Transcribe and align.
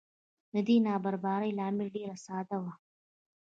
د 0.53 0.55
دې 0.67 0.77
نابرابرۍ 0.85 1.51
لامل 1.59 1.87
ډېر 1.95 2.11
ساده 2.25 2.57
و 2.61 2.65